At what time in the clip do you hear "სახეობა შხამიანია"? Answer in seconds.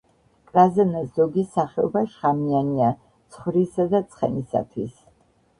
1.57-2.89